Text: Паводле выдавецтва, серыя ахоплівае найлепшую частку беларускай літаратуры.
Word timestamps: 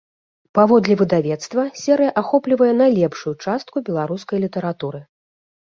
Паводле 0.59 0.93
выдавецтва, 1.01 1.65
серыя 1.83 2.15
ахоплівае 2.23 2.71
найлепшую 2.81 3.35
частку 3.47 3.75
беларускай 3.93 4.37
літаратуры. 4.49 4.99